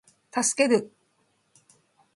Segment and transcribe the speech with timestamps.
[0.31, 0.89] 助ける